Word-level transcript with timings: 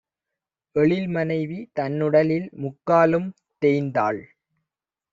எழில்மனைவி 0.75 1.59
தன்னுடலில் 1.73 2.49
முக்காலும் 2.57 3.29
தேய்ந்தாள்! 3.61 4.23